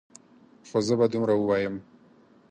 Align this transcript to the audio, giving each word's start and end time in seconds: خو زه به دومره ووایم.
خو 0.67 0.77
زه 0.87 0.93
به 0.99 1.05
دومره 1.11 1.33
ووایم. 1.37 1.75